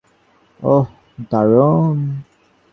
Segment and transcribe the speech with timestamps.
[0.59, 0.85] ওহ,
[1.29, 1.97] দারুন।